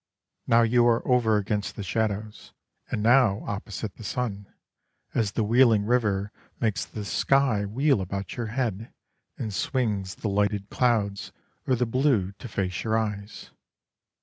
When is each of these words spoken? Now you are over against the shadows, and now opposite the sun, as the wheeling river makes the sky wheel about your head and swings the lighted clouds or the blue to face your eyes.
Now 0.47 0.63
you 0.63 0.87
are 0.87 1.07
over 1.07 1.37
against 1.37 1.75
the 1.75 1.83
shadows, 1.83 2.53
and 2.89 3.03
now 3.03 3.43
opposite 3.45 3.97
the 3.97 4.03
sun, 4.03 4.51
as 5.13 5.33
the 5.33 5.43
wheeling 5.43 5.85
river 5.85 6.31
makes 6.59 6.85
the 6.85 7.05
sky 7.05 7.65
wheel 7.65 8.01
about 8.01 8.35
your 8.35 8.47
head 8.47 8.91
and 9.37 9.53
swings 9.53 10.15
the 10.15 10.27
lighted 10.27 10.71
clouds 10.71 11.31
or 11.67 11.75
the 11.75 11.85
blue 11.85 12.31
to 12.39 12.47
face 12.47 12.83
your 12.83 12.97
eyes. 12.97 13.51